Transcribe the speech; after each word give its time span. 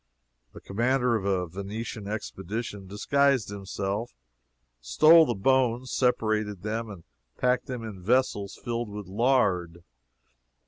The 0.53 0.61
commander 0.61 1.15
of 1.15 1.25
a 1.25 1.45
Venetian 1.45 2.07
expedition 2.07 2.87
disguised 2.87 3.49
himself, 3.49 4.15
stole 4.79 5.27
the 5.27 5.35
bones, 5.35 5.91
separated 5.91 6.63
them, 6.63 6.89
and 6.89 7.03
packed 7.37 7.67
them 7.67 7.83
in 7.83 8.01
vessels 8.01 8.59
filled 8.63 8.89
with 8.89 9.05
lard. 9.05 9.83